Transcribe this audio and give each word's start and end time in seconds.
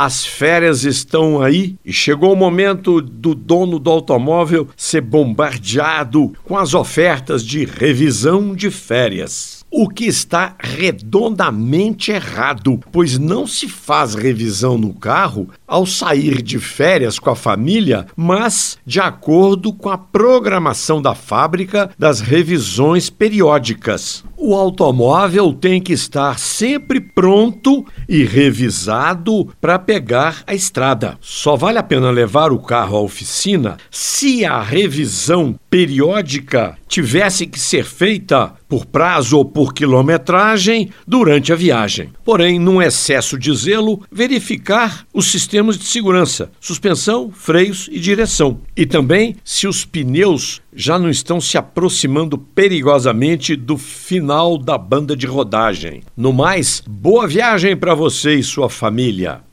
As 0.00 0.24
férias 0.24 0.84
estão 0.84 1.42
aí 1.42 1.74
e 1.84 1.92
chegou 1.92 2.32
o 2.32 2.36
momento 2.36 3.02
do 3.02 3.34
dono 3.34 3.80
do 3.80 3.90
automóvel 3.90 4.68
ser 4.76 5.00
bombardeado 5.00 6.32
com 6.44 6.56
as 6.56 6.72
ofertas 6.72 7.44
de 7.44 7.64
revisão 7.64 8.54
de 8.54 8.70
férias. 8.70 9.64
O 9.68 9.88
que 9.88 10.04
está 10.04 10.54
redondamente 10.60 12.12
errado, 12.12 12.80
pois 12.92 13.18
não 13.18 13.44
se 13.44 13.68
faz 13.68 14.14
revisão 14.14 14.78
no 14.78 14.94
carro 14.94 15.48
ao 15.66 15.84
sair 15.84 16.42
de 16.42 16.60
férias 16.60 17.18
com 17.18 17.30
a 17.30 17.34
família, 17.36 18.06
mas 18.16 18.78
de 18.86 19.00
acordo 19.00 19.72
com 19.72 19.90
a 19.90 19.98
programação 19.98 21.02
da 21.02 21.16
fábrica 21.16 21.90
das 21.98 22.20
revisões 22.20 23.10
periódicas. 23.10 24.24
O 24.40 24.54
automóvel 24.54 25.52
tem 25.52 25.80
que 25.82 25.92
estar 25.92 26.38
sempre 26.38 27.00
pronto 27.00 27.84
e 28.08 28.22
revisado 28.22 29.48
para 29.60 29.80
pegar 29.80 30.44
a 30.46 30.54
estrada. 30.54 31.18
Só 31.20 31.56
vale 31.56 31.76
a 31.76 31.82
pena 31.82 32.08
levar 32.08 32.52
o 32.52 32.60
carro 32.60 32.96
à 32.96 33.00
oficina 33.00 33.78
se 33.90 34.44
a 34.44 34.62
revisão 34.62 35.58
periódica 35.68 36.78
tivesse 36.86 37.48
que 37.48 37.58
ser 37.58 37.84
feita 37.84 38.52
por 38.68 38.86
prazo 38.86 39.38
ou 39.38 39.44
por 39.44 39.74
quilometragem 39.74 40.90
durante 41.06 41.52
a 41.52 41.56
viagem. 41.56 42.10
Porém, 42.24 42.58
num 42.58 42.80
excesso 42.80 43.38
de 43.38 43.54
zelo, 43.54 44.02
verificar 44.10 45.04
os 45.12 45.30
sistemas 45.30 45.76
de 45.76 45.84
segurança, 45.84 46.50
suspensão, 46.60 47.30
freios 47.30 47.88
e 47.90 47.98
direção. 47.98 48.60
E 48.76 48.86
também 48.86 49.36
se 49.44 49.66
os 49.66 49.84
pneus 49.84 50.62
já 50.78 50.96
não 50.96 51.10
estão 51.10 51.40
se 51.40 51.58
aproximando 51.58 52.38
perigosamente 52.38 53.56
do 53.56 53.76
final 53.76 54.56
da 54.56 54.78
banda 54.78 55.16
de 55.16 55.26
rodagem. 55.26 56.04
No 56.16 56.32
mais, 56.32 56.84
boa 56.86 57.26
viagem 57.26 57.76
para 57.76 57.96
você 57.96 58.36
e 58.36 58.44
sua 58.44 58.70
família. 58.70 59.40